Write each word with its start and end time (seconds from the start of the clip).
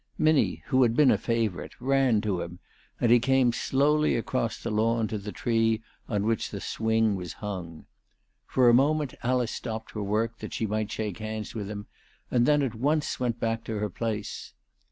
Minnie, 0.17 0.63
who 0.69 0.81
had 0.81 0.95
been 0.95 1.11
a 1.11 1.17
favourite, 1.19 1.79
ran 1.79 2.21
to 2.21 2.41
him, 2.41 2.57
and 2.99 3.11
he 3.11 3.19
came 3.19 3.53
slowly 3.53 4.15
across 4.15 4.57
the 4.57 4.71
lawn 4.71 5.07
to 5.09 5.19
the 5.19 5.31
tree 5.31 5.83
on 6.09 6.25
which 6.25 6.49
the 6.49 6.59
swing 6.59 7.15
was 7.15 7.33
hung. 7.33 7.85
For 8.47 8.67
a 8.67 8.73
moment 8.73 9.13
ALICE 9.21 9.59
DUGDALE. 9.59 9.77
413 9.77 9.77
Alice 9.77 9.85
stopped 9.85 9.91
her 9.91 10.03
work 10.03 10.39
that 10.39 10.55
she 10.55 10.65
might 10.65 10.91
shake 10.91 11.19
hands 11.19 11.53
with 11.53 11.69
him, 11.69 11.85
and 12.31 12.47
then 12.47 12.63
at 12.63 12.73
once 12.73 13.19
went 13.19 13.39
back 13.39 13.63
to 13.65 13.77
her 13.77 13.91
place. 13.91 14.55